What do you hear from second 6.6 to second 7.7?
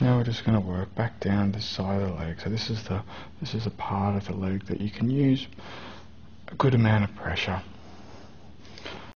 amount of pressure